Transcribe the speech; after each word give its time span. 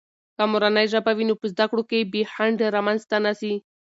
که 0.35 0.43
مورنۍ 0.51 0.85
ژبه 0.93 1.11
وي، 1.17 1.25
نو 1.29 1.35
په 1.41 1.45
زده 1.53 1.65
کړو 1.69 1.83
کې 1.89 2.09
بې 2.11 2.21
خنډ 2.31 2.59
رامنځته 2.75 3.17
نه 3.25 3.31
سي. 3.39 3.53